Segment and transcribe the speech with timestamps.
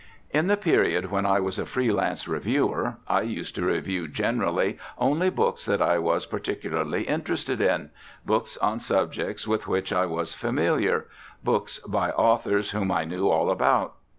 [0.31, 4.79] In the period when I was a free lance reviewer, I used to review generally
[4.97, 7.91] only books that I was particularly interested in,
[8.25, 11.05] books on subjects with which I was familiar,
[11.43, 13.93] books by authors whom I knew all about.